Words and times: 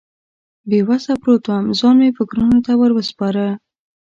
بې 0.69 0.79
وسه 0.87 1.11
پروت 1.21 1.43
وم، 1.47 1.65
ځان 1.79 1.95
مې 2.01 2.09
فکرونو 2.17 2.57
ته 2.65 2.71
ور 2.79 2.91
وسپاره. 2.99 3.45